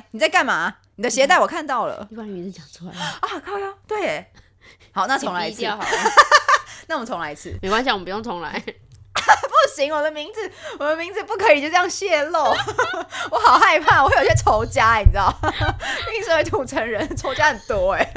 [0.00, 0.74] 来，你在干嘛？
[0.96, 2.06] 你的鞋带我看到了。
[2.10, 4.32] 你把你名字讲出来，啊，靠腰，对耶，
[4.92, 5.62] 好，那重来一次，
[6.88, 8.62] 那我们重来一次，没关系，我们不用重来。
[9.12, 12.38] 不行，我的名字，我的名字不可以就这样泄露，
[13.30, 18.12] 我好害怕，我会有些仇家，你知道，毕竟身为土城人，仇家很多哎。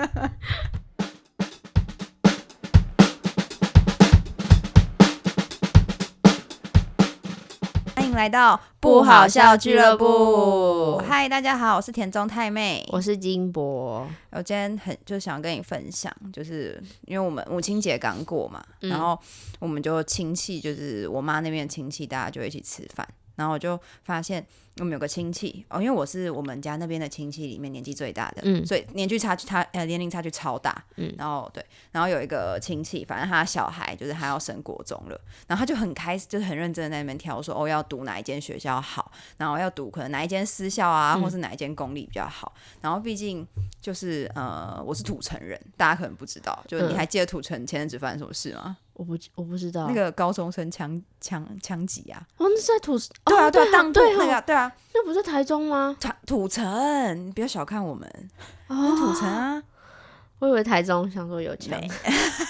[8.13, 10.97] 迎来到不好笑俱乐部。
[10.99, 12.87] 嗨，大家好，我是田中太妹。
[12.91, 18.89] 我是金博，我今天很就想跟你分享，就是因为我们母亲节刚过嘛，嗯。
[18.91, 19.19] 然后
[19.57, 24.45] 我们就亲戚，就是我妈那边的亲戚，大家就一起吃饭，然后我就发现
[24.77, 31.13] 我们有个亲戚哦，因为我是我们家那边的亲戚里面年纪最大的，嗯所以年纪差距差呃年龄差距超大，嗯。
[31.17, 42.51] 然后对，然后有一个亲戚，反正他小孩就是他要升国中了，然后他就很开始就是很认真的在那边挑说哦要读哪一间学校好，然后要读可能哪一间私校啊，嗯或是哪一间公立比较好，
[42.81, 43.47] 然后毕竟
[43.79, 48.77] 就是呃我是土城人，大家可能不知道，就你嗯还记得土城前阵子发生什么事吗？
[48.93, 49.87] 我不我不知道。
[49.87, 54.62] 那个高中生枪枪枪击啊，哦，那是在土对啊对啊，哦当对哦那个啊对啊，
[54.93, 55.95] 那不是台中吗？
[55.99, 58.29] 土土城，你不要小看我们，
[58.67, 59.61] 哦，土城啊。
[60.39, 61.89] 我以为台中，想说有枪，没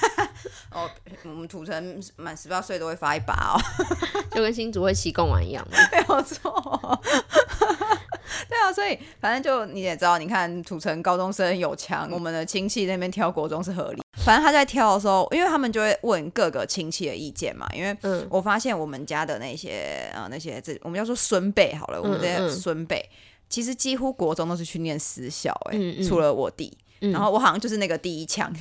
[0.73, 0.89] 哦，
[1.25, 3.61] 我们土城满十八岁都会发一把哦，
[4.33, 5.77] 就跟新竹会骑贡丸一样嘛。
[5.91, 6.99] 没有错。
[8.49, 14.02] 对啊，所以反正就你也知道，你看土城高中生有枪，我们的亲戚那边挑国中是合理。
[14.25, 18.25] 反正他在挑的时候，因为他们就会问各个亲戚的意见嘛，因为嗯。
[18.29, 22.49] 我发现我们家的那些呃那些这我们叫做孙辈好了，我们这些嗯嗯。
[22.49, 23.03] 孙辈
[23.49, 26.03] 其实几乎国中都是去念私校、欸，嗯嗯。
[26.07, 26.71] 除了我弟。
[27.03, 28.51] 嗯然后我好像就是那个第一枪，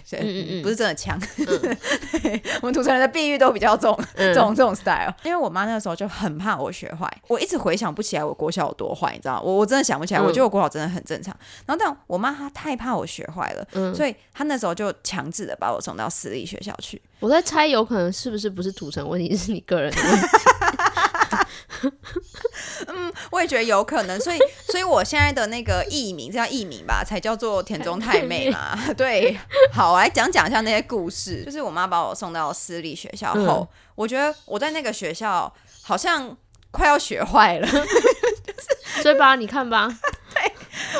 [0.62, 1.18] 不是真的枪。
[2.60, 5.14] 我们土城人的避孕都比较这种、嗯这种这种 style。
[5.22, 9.42] 因为我妈那个时候就很怕我学坏，我一直回想不起来我国小有多坏，你知道吗？
[9.42, 11.34] 我我真的想不起来，嗯我觉得我国小真的很正常。
[11.66, 17.00] 然后但我妈她太怕我学坏了，嗯，所以她那时候就强制的把我送到私立学校去。
[17.20, 20.26] 我在猜，有可能是不是不是土城问题，是你个人的问题。
[23.30, 24.38] 我也觉得有可能，所以
[24.70, 28.78] 所以我现在的那个艺名，这叫艺名吧，才叫做田中太妹嘛。
[28.96, 29.38] 对，
[29.72, 31.44] 好，我来讲讲一下那些故事。
[31.44, 36.36] 就是我妈把我送到私立学校后，我觉得我在那个学校好像
[36.70, 37.68] 快要学坏了。
[39.02, 39.88] 所以吧，你看吧，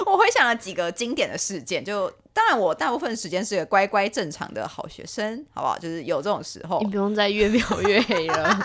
[0.06, 5.78] 我回想了几个经典的事件，就当然我大部分时间是个乖乖正常的好学生，好不好？
[5.78, 8.58] 就是有这种时候你，不用再越描越黑了。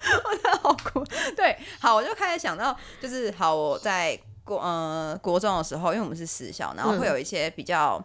[0.62, 1.04] 好苦。
[1.36, 8.02] 对，好，我就开始想到，就是好，我在国呃国中的时候，因为我们是私校，然后会有一些比较。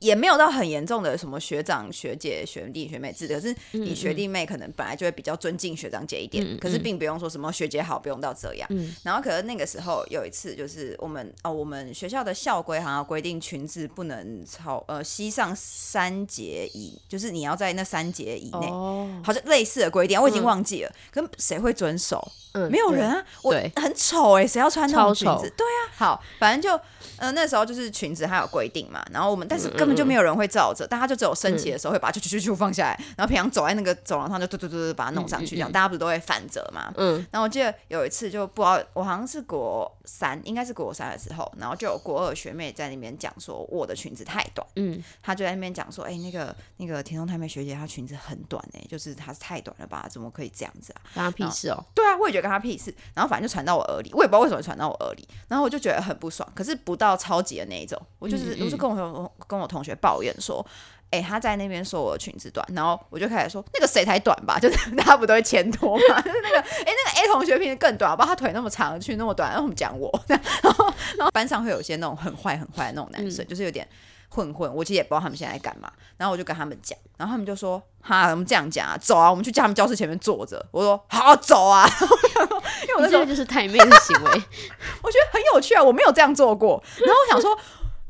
[0.00, 8.66] 也没有到很严重的什么学长、学姐、学弟、学妹制，可是你学弟妹可能本来就会比较尊敬学长姐一点，嗯可是并不用说什么学姐好，不用到这样。
[8.70, 8.94] 嗯。
[9.04, 22.26] 然后可是那个时候有一次，就是我们哦，我们学校的校规好像规定裙子不能超呃膝上三节以，就是你要在那三节以内，哦，好像类似的规定，我已经嗯忘记了，可是谁会遵守？
[22.52, 25.52] 嗯没有人啊，我很丑哎、谁要穿那种裙子？
[25.56, 26.82] 对啊，好，反正就
[27.16, 36.92] 呃那时候就是裙子还有规定嘛，然后我们但是嗯根本就没有人会照着，大家就只有升旗的时候会把它就就就放下来，然后平常走在那个走廊上就嘟嘟嘟嘟把它弄上去，这样大家不是都会反折嘛？
[36.96, 51.02] 嗯然后我记得有一次就不知道，我好像是国三，应该是国三的时候，然后就有国二学妹在那边讲说我的裙子太短，嗯，她就在那边讲说，哎、那个那个田中太妹学姐她裙子很短哎、就是她是太短了吧，怎么可以这样子啊？
[51.14, 51.84] 关她屁事哦。
[51.94, 52.94] 对啊，我也觉得跟她屁事。
[53.14, 60.64] 然后反正就传到我耳里，我也不知道为什么传到我耳里，然后我就觉得很不爽，可是不到超级的那一种，我就是、嗯嗯我就跟我同跟我同学抱怨说。
[61.12, 68.32] 哎、他在那边说我的裙子短，然后我就开始说那个谁才短吧，就是 大家不都会牵拖嘛，就是那个哎、那个 A 同学平时更短，我不知道？
[68.32, 70.86] 他腿那么长，裙那么短，然后我们讲我， 然后
[71.18, 73.84] 然后班上会有一些那种很坏很坏的那种男生，就是有点
[74.28, 81.90] 混混，我其实也不知道他们现在在干嘛，然后我就跟他们讲，然后他们就说哈，我们这样讲啊，走啊，我们去叫他们教室前面坐着，我说好走啊，
[82.82, 84.30] 因为我那时候就是太妹的行为。
[85.02, 86.80] 我觉得很有趣啊，我没有这样做过。
[86.98, 87.58] 然后我想说，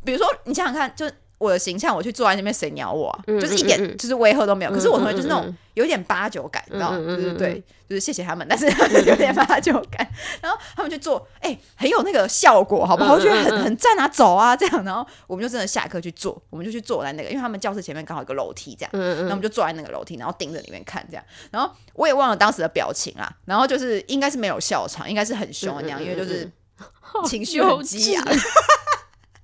[0.04, 4.70] 比如说你想想看，就是我的形象，我去坐在那边，谁鸟我就是一点就是威吓都没有。
[4.70, 6.98] 可是我同学就是那种有点八九感，你知道吗？
[6.98, 8.66] 嗯嗯嗯就是对嗯，就是谢谢他们，但是
[9.06, 10.06] 有点八九感。
[10.42, 13.14] 然后他们去做，哎，很有那个效果，好不好？
[13.14, 14.84] 嗯我觉得很很赞啊，走啊这样。
[14.84, 18.90] 然后我们就真的下课去做，我们就去坐在那个，因为他们教室前面刚好有个楼梯这样。
[18.92, 21.24] 嗯然后我们就坐在那个楼梯，然后盯着里面看这样。
[21.50, 28.22] 然后我也忘了当时的表情啦，然后就是应该是没有笑场，应该是很凶的那样，因为就是嗯 情绪很激昂。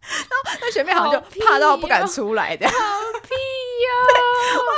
[0.07, 3.29] 好幼稚那学妹好像就怕到不敢哦出来，这样屁
[3.85, 3.91] 呀！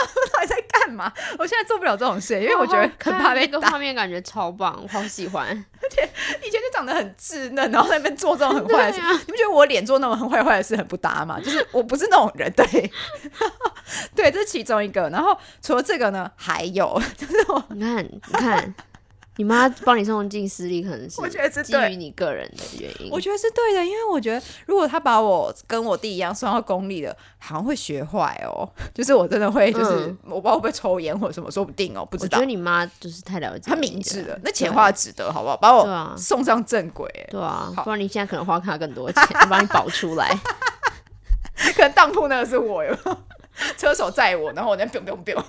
[0.33, 1.13] 到底在干嘛？
[1.39, 3.61] 我现在做不了这种事，因为我觉得很怕被那个。
[3.61, 5.47] 画面感觉超棒，我好喜欢。
[5.83, 6.09] 而且
[6.45, 11.39] 以前就长得很稚嫩，然后在那边做这种很坏的事，你不觉得我脸做那种很坏坏的事很不搭吗？
[11.41, 12.65] 就是我不是那种人，对，
[14.15, 15.09] 对，这是其中一个。
[15.11, 18.75] 然后除了这个呢，还有就是我你看，你看，
[19.39, 23.09] 你妈帮你送进私立，可能是我觉得是基对于你个人的原因。
[23.11, 28.69] 我觉得是对的，因为我觉得如果他把我跟我弟一样送到公立的，好像会学坏哦。
[28.93, 32.47] 就是我真的会，就是、嗯我不知道会不会抽烟或者什么，说不定哦，不知道我觉得。
[32.47, 35.57] 你妈就是太了解他你明智的了，那钱花的值得，好不好？
[35.57, 40.37] 把我送上正轨、欸，对啊，不然你现在可能花他更多钱，把你保出来。
[41.77, 43.17] 可能当铺那个是我有没有
[43.79, 45.43] 车手载我，然后我在 biu biu biu，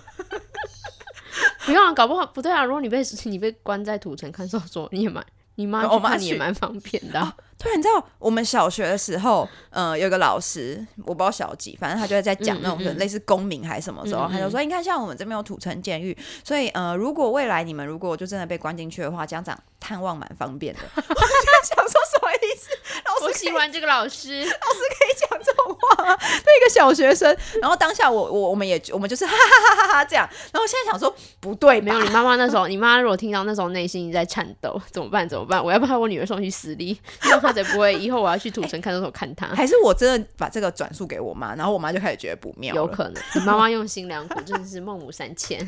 [1.65, 2.63] 不用啊，搞不好不对啊。
[2.63, 5.25] 如果你被 你被关在土城看守所，你也蛮
[5.55, 20.79] 你妈我妈看你也蛮方便的啊、对，你知道我们小学的时候，呃，有个老师，我不知道小几，反正他就会在讲那种类似公民还是什么时候，嗯嗯他就说，你看像我们这边有土城监狱，所以呃，如果未来你们如果就真的被关进去的话，家长探望蛮方便的。
[20.95, 22.69] 我就在想说什么意思？
[23.03, 25.43] 老我师喜欢这个老师，老师可以讲
[25.79, 26.15] 话吗？
[26.17, 35.27] 对一个小学生，然后当下我我我们也我们就是哈哈哈哈哈这样，然后现在想说不对，没有你妈妈那时候，你妈如果听到那时候内心在颤抖，怎么办？
[35.27, 35.63] 怎么办？
[35.63, 39.47] 我要把我女儿送去私立， 这样她才不会以后我要去土城看守所看她。
[39.47, 45.59] 还是我真的把这个转述给我妈，然后我妈就开始觉得不妙，有可能，你妈妈用心良苦，真的是孟母三迁。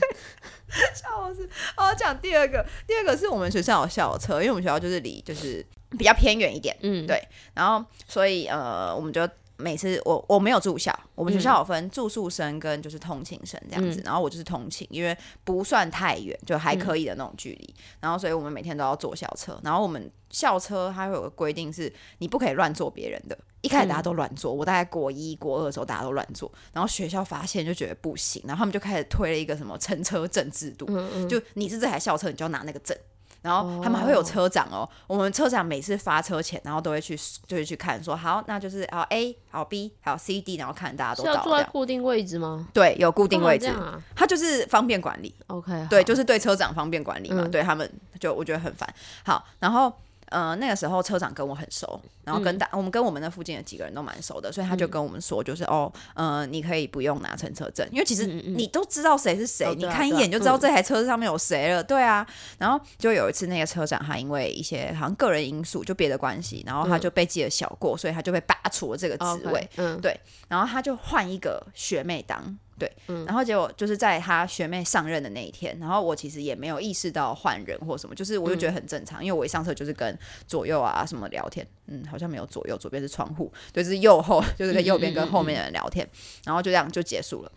[0.93, 1.49] 笑死！
[1.75, 5.65] 哦，讲第二个，第二个是我们学校有校车，因为我们学校就是离就是
[5.97, 7.21] 比较偏远一点，嗯，对
[7.53, 9.27] 然后所以呃，我们就
[9.61, 14.03] 每次我我没有住校，我们学校有分住宿生跟就是通勤生这样子，嗯。
[14.05, 23.37] 然后我就是通勤，因为不算太远，就还可以的那种距离，然后所以我们每天都要坐校车，然后我们校车它会有个规定是你不可以乱坐别人的。
[23.61, 30.87] 一开始大家都乱坐，我大概国一、国二的时候大家都乱坐，然后学校发现就觉得不行，然后他们就开始推了一个什么乘车证制度，
[31.27, 32.97] 就你是这台校车，你就要拿那个证。
[33.41, 37.17] 然后他们还会有车长哦，我们车长每次发车前，然后都会去
[37.47, 41.57] 就会去看说，好，那就是好 A，好 B，还有 C、D，然后看大家都是要坐。
[41.57, 42.67] 在固定位置吗？
[42.73, 45.33] 对，有固定位置干嘛这，样啊它就是方便管理。
[45.47, 48.87] ？OK，对，就是对车长方便管理嘛，嗯对他们就我觉得很烦。
[49.23, 49.91] 好，然后
[50.31, 62.25] 呃那个时候车长跟我很熟，然后跟大、我们跟我们那附近的几个人都蛮熟的，所以他就跟我们说，就是、哦呃你可以不用拿乘车证，因为其实嗯嗯你都知道谁是谁，哦你看一眼就知道这台车上面有谁了，对啊。
[62.57, 67.01] 然后就有一次那个车长他因为一些好像个人因素就别的关系，然后他嗯。
[67.01, 69.67] 就被记了小过，所以他就被拔除了这个职位。
[69.77, 70.15] 嗯，对
[70.47, 72.39] 然后他就换一个学妹当，
[72.81, 73.23] 对，嗯。
[73.25, 80.17] 然后结果就是在他学妹上任的那一天，然后我其实也没有意识到换人或什么，就是我就觉得很正常，因为我一上车就是跟
[80.47, 86.09] 左右啊什么聊天，嗯，好像没有左右，左边是窗户，对，就是右后， 就是跟右边跟后面的人聊天，
[86.43, 87.51] 然后就这样就结束了。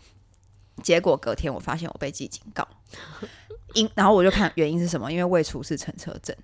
[0.83, 2.67] 结果隔天我发现我被记警告，
[3.73, 6.35] 因 然后我就看原因是什么，因为未出示乘车证，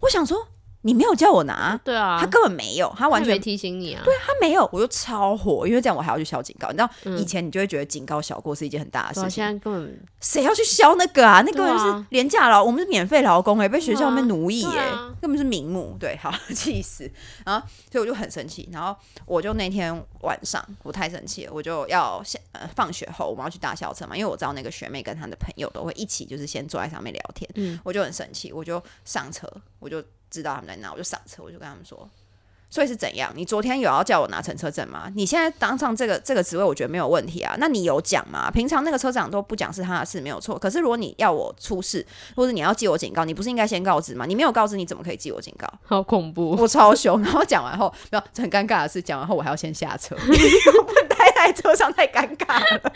[0.00, 0.46] 我想说
[0.86, 4.02] 你没有叫我拿，对啊，他根本没有，他完全提醒你啊。
[4.04, 6.68] 对他没有，我就超火，因为这样我还要去消警告。
[6.68, 11.42] 你知道，嗯以前你就会觉得警告小过是一件很大的事现情，在根本谁要去消那个啊？
[11.44, 14.90] 那根本对啊就是廉价劳，我们是免费劳工哎、被学校里面对啊奴役哎、
[15.20, 15.96] 根本是名目。
[15.98, 17.10] 对，好气死。
[17.44, 18.68] 然后，所以我就很生气。
[18.72, 18.94] 然后
[19.24, 27.50] 我就那天晚上我太生气了，我就要下呃放学后我们要去搭校车嘛，因为我知道那个学妹跟她的朋友都会一起，就是先坐在上面聊天。
[27.56, 29.50] 嗯我就很生气，我就上车，
[29.80, 32.08] 我就知道他们在哪，我就上车，我就跟他们说。
[32.68, 33.32] 所以是怎样？
[33.34, 35.10] 你昨天有要叫我拿乘车证吗？
[35.14, 37.54] 你现在当上这个这个职位，我觉得没有问题啊。
[37.58, 38.50] 那你有讲吗？
[38.50, 40.58] 平常那个车长都不讲是他的事，没有错。
[40.58, 44.26] 可是如果你要我出事，或者你要记我警告，你不是应该先告知吗？
[44.26, 45.66] 你没有告知，你怎么可以记我警告？
[45.84, 46.56] 好恐怖。
[46.56, 47.22] 我超凶。
[47.22, 52.92] 然后讲完后，没有很尴尬的是，讲完后我还要先下车，我不待在车上太尴尬了。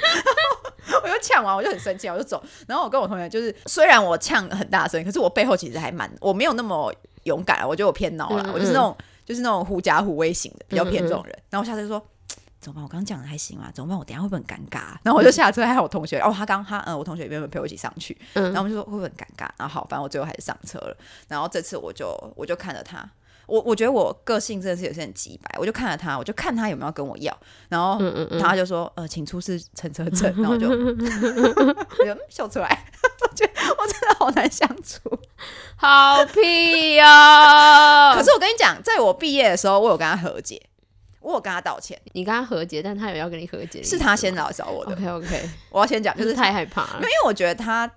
[1.04, 2.42] 我就呛完，我就很生气，我就走。
[2.66, 6.92] 然后我跟我同学就是，虽然我呛很大声，可是我背后其实还蛮，我没有那么
[7.24, 7.68] 勇敢了。
[7.68, 11.38] 我觉得我偏脑了，我就是那种就是那种狐假虎威型的，比较偏这种人。
[11.50, 12.04] 然后我下车就说。
[12.60, 12.84] 怎么办？
[12.84, 13.70] 我刚刚讲的还行吗？
[13.72, 13.98] 怎么办？
[13.98, 19.48] 我等下会不会很尴尬啊、然后我就下车，还有我同学哦，他刚他嗯，我同学原本陪我一起上去，嗯然后我们就说会不会很尴尬？
[19.56, 20.94] 然后好，反正我最后还是上车了。
[21.26, 23.10] 然后这次我就我就看着他，
[23.50, 27.36] 我我觉得我个性真的是有些很急白，我就看着他，我就看他有没有跟我要，
[27.68, 32.86] 然后嗯嗯嗯，他就说呃，请出示乘车证，然后我就 我就嗯笑出来，
[33.28, 35.10] 我觉得我真的好难相处。
[35.76, 38.12] 好屁哦！
[38.16, 40.60] 可是我跟你讲，在我毕业的时候，我有跟他和解，
[41.20, 44.92] 我有跟他道歉，你跟他和解，但他有要跟你和解是他先来找我的。
[44.92, 47.02] OK OK，我要先讲，就就是是太害怕了因。
[47.02, 47.90] 为我觉得他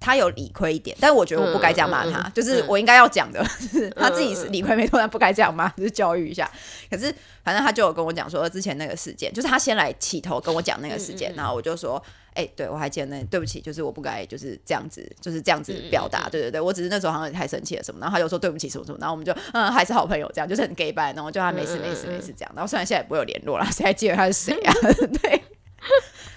[0.00, 6.50] 他有理亏一点，但我觉得我不该这样骂他，嗯嗯嗯就是我应该要讲的，就是他自己是理亏没错，但不该这样骂，就是教育一下。
[6.90, 7.12] 可是
[7.42, 12.02] 反正他就有跟我讲说，之前那个事件，就是他先来起头跟我讲那个事件，然后我就说，
[12.34, 24.72] 哎、对我还记得那，对不起，就是我不该就是这样子，就是这样子表嗯达，对对对，我只是那时候好像太生气了什么，然后他就说对不起什么什么，然后我们就嗯还是好朋友这样，就是很 gay 拜，然后就他没事没事嗯没事这样，然后虽然现在也不会有联络了，谁还记得他是谁啊？
[25.20, 25.42] 对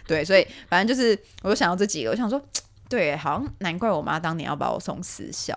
[0.08, 2.42] 对，所以反正就是我就想到这几个，我想说，
[2.92, 5.56] 对，好像难怪我妈当年要把我送私校，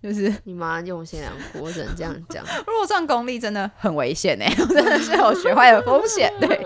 [0.00, 2.44] 就是 你妈用心良苦，我只能这样讲。
[2.64, 6.32] 如果上公立真的很危险哎、 真的是有学坏的风险。
[6.40, 6.64] 对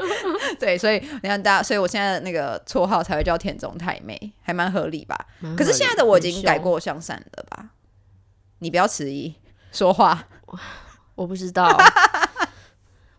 [0.60, 5.16] 对，所以你看大家，所以我现在的那个绰号才会叫田中太妹，还蛮合理吧？
[5.40, 7.70] 蛮可是现在的我已经改过向善了吧？
[8.58, 9.34] 你不要迟疑，
[9.72, 10.28] 说话。
[11.14, 11.68] 我不知道，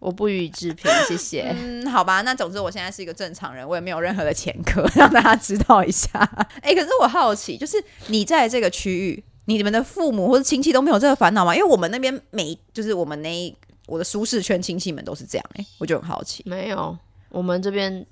[0.02, 1.54] 我不予置评，谢谢。
[1.56, 6.10] 嗯，好吧，那总之我现在是一个正常人，我也没有任何的前科， 让大家知道一下。
[6.64, 7.78] 哎、可是我好奇，就是
[8.08, 11.56] 你在这个区域，你们的父母或者亲戚都没有这个烦恼吗？
[11.56, 13.56] 因为我们那边每就是我们那一
[13.86, 16.42] 我的舒适圈亲戚们都是这样、哎，我就很好奇。
[16.48, 16.98] 没有，
[17.30, 18.04] 我们这边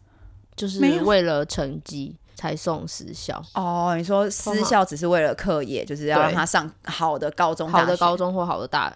[0.55, 8.95] 就是为了成绩才送私校，哦，你说私校只是为了课业，就是要让他上好的高中、好的高中或好的大。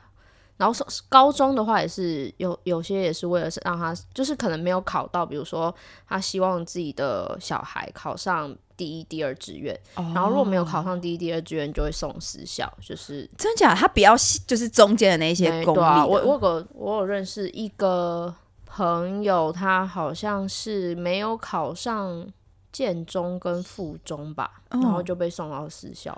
[0.63, 5.73] 然后高中的话也是有有些也是为了是让他就是可能没有考到，比如说
[6.07, 13.75] 他希望自己的小孩考上第一、第二志愿，然后如果没有考上第一、第二志愿，就会送私校，就是真假？
[13.75, 14.15] 他比较
[14.47, 18.33] 就是中间的那些公立我我有个我有认识一个
[18.65, 22.25] 朋友，他好像是没有考上
[22.71, 26.17] 建中跟附中吧，哦然后就被送到私校。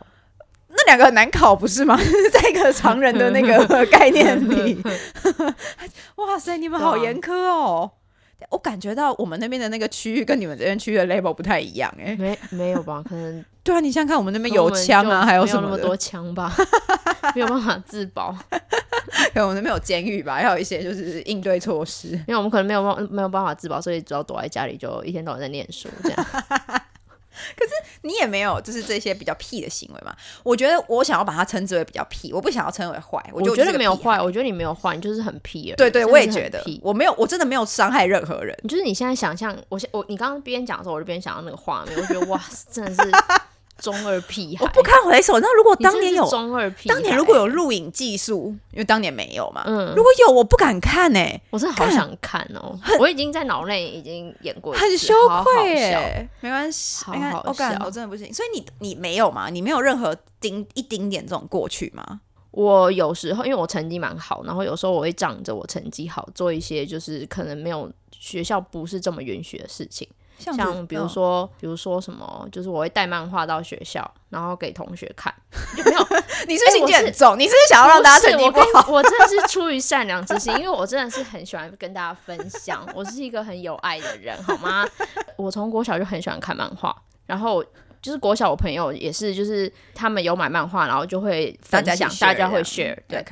[0.78, 1.98] 那两个很难考，不是吗？
[2.34, 4.82] 在一个常人的那个 概念里，
[6.18, 7.92] 哇塞，你们好严苛哦！
[8.52, 12.16] 我感觉到我们那边的那个区域跟你们这边区域的 level 不太一样哎。
[12.20, 13.02] 没没有吧？
[13.08, 15.62] 可能对啊，你想想看，我们那边有枪啊，还有什么？
[15.62, 16.54] 没有那么多枪吧？
[17.34, 18.36] 没有办法自保，
[19.34, 22.10] 对，我们那边有监狱吧，还有一些就是应对措施。
[22.10, 26.26] 因为我们可能没有办没有办法自保，所以只要躲在家里，就一天到晚在念书这样。
[28.02, 30.16] 你也没有就是这些比较屁的行为嘛？
[30.44, 33.24] 我觉得我想要把它称之为比较屁，我不想要称为坏。
[33.32, 35.74] 我我觉觉得没有坏，我觉得你没有坏，你就是很屁。
[35.78, 38.56] 对对，我也觉得屁，我没有，我真的没有伤害任何人。
[38.68, 43.12] 就是你现在想象，我现我你刚刚边讲的时候，我就边想到那个画面，我觉得哇，真的是
[43.78, 44.66] 中二屁孩。
[44.66, 45.40] 我不堪回首。
[45.40, 55.14] 那如果当年有，中二屁孩，当年如果有录影技术，因为当年没有嘛，嗯如果有，我不敢看呢、我真的好想看哦，我已经在脑内已经演过，很羞
[55.44, 57.14] 愧耶、笑没关系，好
[57.44, 58.34] 好笑我真的不行。
[58.34, 59.50] 所以你你没有嘛？
[59.50, 62.22] 你没有任何丁一丁点这种过去吗？
[62.52, 75.34] 我有时候因为我成绩蛮好，然后有时候我会仗着我成绩好，做一些就是可能没有学校不是这么允许的事情，像像比如嗯说，比如说什么，就是我会带漫画到学校，然后给同学看，
[75.78, 76.00] 就没有
[76.48, 78.82] 你是不是心我是机很重，你是不是想要让大家成绩不不好？
[78.86, 84.86] 是 我我真的是出于善良之心，因为我真的是很喜欢跟大家分享，我是一个很有爱的人，好吗？
[85.38, 87.64] 我从国小就很喜欢看漫画，然后
[88.02, 93.24] 就是国小我朋友也是，就是他们有买漫画，然后就会分享，大家会 share，对。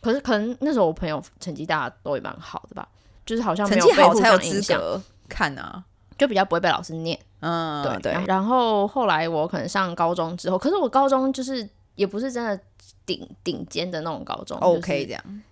[0.00, 2.86] 可是可能那时候我朋友成绩大家都也蛮好的吧，
[3.26, 5.82] 就是好像没成绩好有被互才有影响，格看啊。
[6.18, 7.18] 就比较不会被老师念。
[7.40, 12.60] 嗯，对对然后后后来我可能上高中之后，可是我高中就是也不是真的
[13.06, 15.42] 顶顶尖的那种高中，OK 就是这样。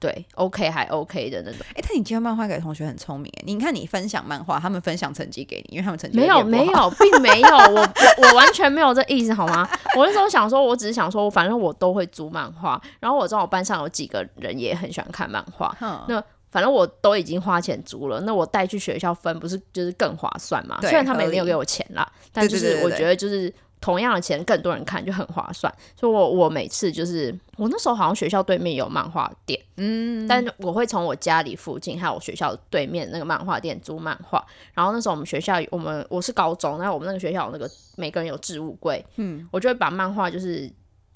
[0.00, 1.60] 对，OK 还 OK 的那种。
[1.74, 9.68] 哎、但你接漫画给同学很聪明哎，你看你分享漫画，他们分享成绩给你，因为他们成绩没有没有，并没有，我我我完全没有这意思好吗？
[9.98, 20.78] 我那时候想说，我只是想说，反正我都会租漫画，然后我知道我班上有几个人也很喜欢看漫画，哼那反正我都已经花钱租了，那我带去学校分不是就是更划算嘛？
[20.82, 40.70] 虽然他们也没有给我钱啦，但就是我觉得就是同样的钱更多人看就很划算，所以我我每次就是我那时候好像学校对面有漫画店，嗯，但我会从我家里附近还有我学校对面那个漫画店租漫画，然后那时候我们学校我们我是高中，然后我们那个学校有那个每个人有置物柜，嗯，我就会把漫画就是。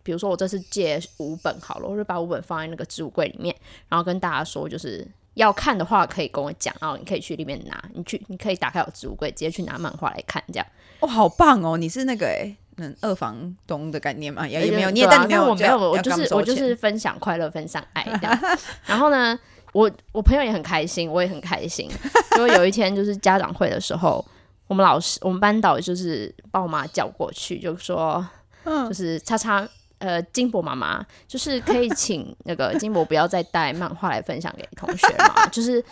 [0.04, 3.56] 比如说我这次借五本好了，我就把五本放在那个置物柜里面，
[3.88, 5.02] 然后跟大家说，就是
[5.34, 10.66] 要看的话可以跟我讲，然后你可以去里面拿，你去你可以打开我置物柜，直接去拿漫画来看，这样。
[11.00, 11.76] 哦，好棒哦！
[11.76, 14.46] 你是那个哎，嗯，二房东的概念吗？
[14.46, 18.40] 也也没有，你也啊但你没有，我没有，我就是我就是分享快乐，分享爱这样。
[18.86, 19.38] 然后呢，
[19.72, 21.90] 我我朋友也很开心，我也很开心。
[22.30, 24.24] 结果有一天就是家长会的时候，
[24.68, 28.24] 我们老师我们班导就是把我妈叫过去，就说，
[28.64, 29.68] 嗯就是叉叉。
[30.04, 35.82] 呃，金博妈妈就是可以请那个金博不要再带漫画来分享给同学嘛，就是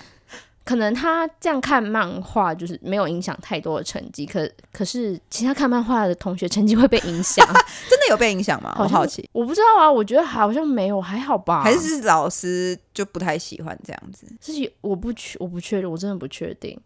[0.64, 7.47] 可能他这样看漫画就是没有影响太多的成绩，可可是其他看漫画的同学成绩会被影响，
[7.88, 8.75] 真的有被影响吗？
[8.78, 11.62] 我好好奇，我不知道啊，我觉得好像没有，还好吧？
[11.62, 14.26] 还是是老师就不太喜欢这样子？
[14.40, 16.78] 自己我不确我不确定，我真的不确定。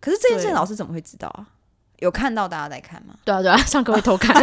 [0.00, 1.46] 可是这件事老师怎么会知道啊？
[2.00, 3.14] 有看到大家在看吗？
[3.24, 4.34] 对啊对啊，上课会偷看，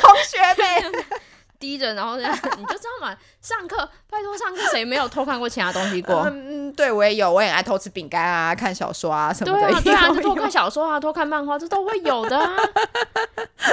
[0.00, 0.82] 同学呗，
[1.58, 3.16] 低着，然后这样你就知道嘛。
[3.40, 3.76] 上课
[4.08, 6.16] 拜托上课谁没有偷看过其他东西过？
[6.28, 9.66] 嗯嗯，对我也有，我也爱偷吃饼干啊，看小说啊什么的。
[9.66, 12.56] 对啊 对啊，就偷看小说啊，偷看漫画，这都会有的啊。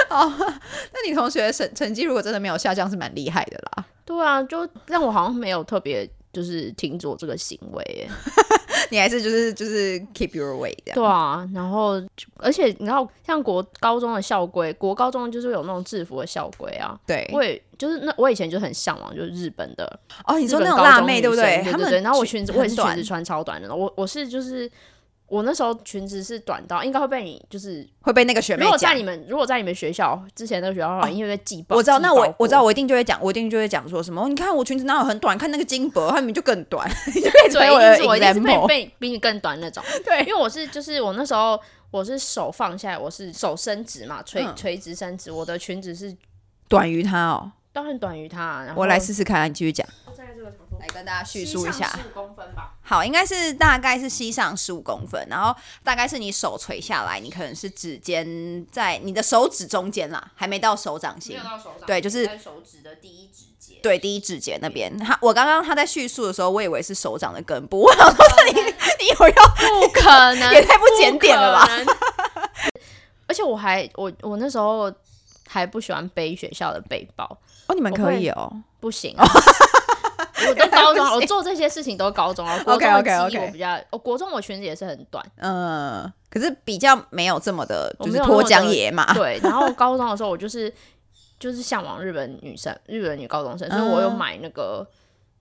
[0.92, 3.84] 那你同学成成绩如果真的没有下降，是蛮厉害的啦。
[4.04, 8.08] 对啊，就让我好像没有特别就是停止我这个行为耶。
[8.90, 10.94] 你还是就是就是 keep your way 这样。
[10.94, 12.02] 对啊，然后
[12.36, 16.98] 而且你知道，像国高中的校规，国高中就是有那种制服的校规啊。
[17.06, 21.62] 对我也就是那我以前就很向往，就是日本的，哦，你你说那种辣妹对不对？
[21.64, 22.00] 对对。
[22.00, 24.70] 然后我裙子我也是裙子穿超短的，我我是就是
[25.28, 29.02] 我那时候裙子是短到应该会被你就是，会被那个学妹讲如果在你。
[29.02, 34.22] 们如果在你们学校之前那个学校的话，因为被记报，我知道，那我我知道，我一定就会讲，我一定就会讲说什么？
[34.22, 35.36] 哦你看我裙子哪有很短？
[35.36, 38.66] 看那个金箔，他明明就更短， 你就可以我的定是我一定是被。
[38.66, 39.82] 被比你更短那种。
[40.04, 41.58] 对因为我是就是我那时候
[41.90, 46.14] 我是手放下来，我是手伸直嘛，垂、嗯垂直伸直，我的裙子是
[46.68, 48.64] 短于他哦，当然短于它。
[48.64, 51.86] 然后我来试试看，你继续讲，在这个长度来跟大家叙述一下。
[51.90, 52.74] 十五公分吧。
[52.82, 55.54] 好，应该是大概是膝上十五公分，然后
[55.84, 61.38] 大概是你手垂下来，你可能是指尖在你的手指中间啦，还没到手掌心。
[61.38, 63.76] 到手掌对就是手指的第一指节。
[63.80, 71.68] 对，第一指节那边，他我刚刚他在叙述的时候，我以为是手掌的根部，我想说 你你有要不可能，也太不检点了吧？
[73.28, 74.92] 而且我还我我那时候
[75.46, 77.38] 还不喜欢背学校的背包，
[77.68, 79.24] 哦，你们可以哦，不行、啊。
[80.48, 82.64] 我都高中， 我做这些事情都高中了。
[82.64, 89.38] 国中的 OK，OK，OK 记忆我比较，我国中我裙子也是很短，嗯，可是比较没有这么的，就是脱缰野马，对。
[89.42, 90.72] 然后高中的时候，我就是
[91.38, 94.86] 就是向往日本女生，日本女高中生，所以我有嗯买那个，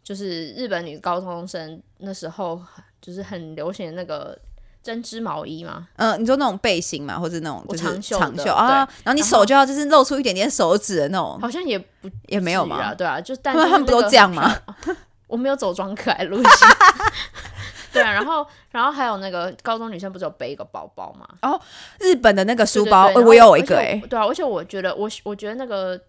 [0.03, 2.59] 就是日本女高中生那时候
[2.99, 4.37] 就是很流行的那个
[4.87, 12.93] 针织毛衣吗，嗯，你说那种背心嘛，或者那种就是长袖长袖啊，然后你手就要就是露出一点点手指的那种，好像也不也没有至于啊，吗？
[12.95, 14.55] 对啊，就但他们不都这样吗？
[15.27, 16.51] 我没有走装可爱路线。
[17.91, 21.27] 对啊，然后然后还有那个高中女生不是有背一个包包吗？
[21.41, 21.59] 哦
[21.99, 23.75] 日本的那个书包，我有一个
[24.09, 25.99] 对啊，而且我觉得我我觉得那个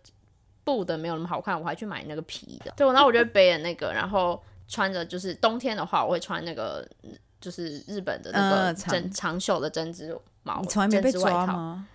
[0.62, 2.72] 布的没有那么好看，我还去买那个皮的。
[2.76, 6.86] 对，然后我就背了那个，然后穿着就是冬天的话，我会穿那个
[7.40, 11.46] 就是日本的那个针、长袖的针织毛，你从来没被针织外套？
[11.46, 11.86] 抓吗？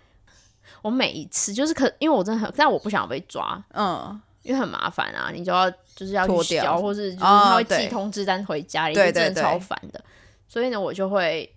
[0.82, 6.62] 我每一次就是可，因为我真的很，但我不想被抓，嗯，因为很麻烦啊，你就要就是要脱掉。
[6.62, 10.04] 去交，或是就是哦他会寄通知单回家里，真的超烦的。
[10.48, 11.54] 所以呢，我就会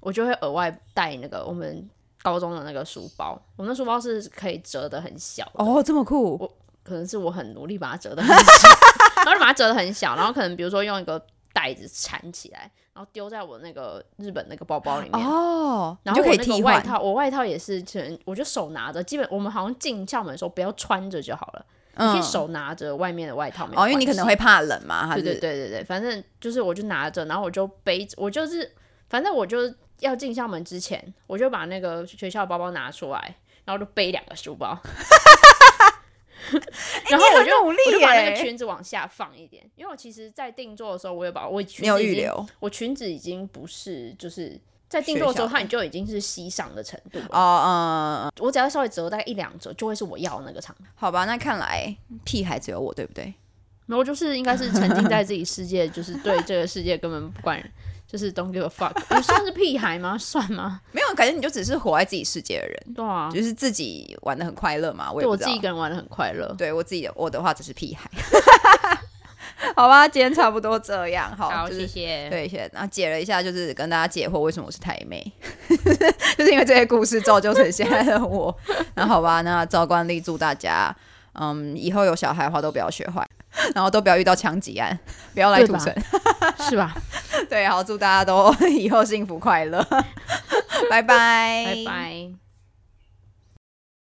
[0.00, 1.88] 我就会额外带那个我们
[2.22, 8.68] 高中的那个书包，我那书包是可以折的很小的，哦，这么酷，我可能是我很努力把它折的很小，
[9.16, 15.26] 然后就把它折的很小，然后可能比如说用一个袋子缠起来，然后丢在我那个日本那个包包里面。
[15.26, 21.64] 哦，然后我那个就可以替换，外套，我外套也是，全我就手拿着，基本我们好像进校门的时候不要穿着就好了，
[21.96, 28.70] 你可以嗯，手拿着外面的外套哦，因为你可能会怕冷嘛，对对对对对，反正就是我就拿着，然后我就背，我就是
[29.08, 29.58] 反正我就
[30.00, 34.76] 要进校门之前，我就把那个学校包包拿出来，然后就背两个书包，
[37.10, 44.60] 然后我就、我就把那个裙子往下放一点，因为我其实在定做的时候，我有把我裙子已经，预留我裙子已经不是就是。
[44.88, 47.28] 在定做的时候，它就已经是膝上的程度了。
[47.30, 50.84] 哦，嗯，嗯我只要稍微折大概一两折，就会是我要的那个长度。
[50.94, 53.32] 好吧，那看来屁孩只有我，对不对？
[53.86, 57.58] 然后就是应该是沉浸在自己世界，就是对这个世界根本不管，
[58.12, 58.92] 就是 don't give a fuck。
[59.16, 60.16] 你算是屁孩吗？
[60.20, 60.80] 算吗？
[60.92, 65.10] 没有，感觉你就只是活在自己世界的人，对啊，就是自己玩的很快乐嘛。
[65.10, 66.54] 我也对我自己一个人玩的很快乐。
[66.58, 68.10] 对我自己的我的话只是屁孩。
[69.76, 72.28] 好吧，今天差不多这样，好，好，就是谢谢。
[72.28, 72.70] 对，谢谢。
[72.72, 75.32] 然后解了一下，就是跟大家解惑为什么我是台妹，
[76.36, 78.54] 就是因为这些故事造就成现在的我。
[78.94, 80.94] 那好吧，那照惯例祝大家，
[81.34, 83.26] 嗯，以后有小孩的话都不要学坏，
[83.74, 84.98] 然后都不要遇到枪击案，
[85.32, 85.94] 不要来土城。
[86.68, 86.94] 是吧？
[87.48, 89.82] 对，好，祝大家都 以后幸福快乐，
[90.90, 92.41] 拜拜，拜拜。